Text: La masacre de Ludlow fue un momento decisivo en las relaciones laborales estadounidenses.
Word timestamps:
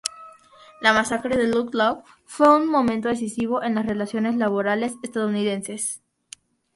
La 0.81 0.93
masacre 0.93 1.37
de 1.37 1.47
Ludlow 1.47 2.03
fue 2.25 2.55
un 2.57 2.67
momento 2.67 3.07
decisivo 3.07 3.61
en 3.61 3.75
las 3.75 3.85
relaciones 3.85 4.35
laborales 4.35 4.93
estadounidenses. 5.03 6.01